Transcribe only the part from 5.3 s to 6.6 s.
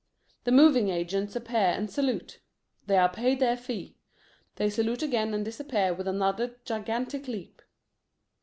and disappear with another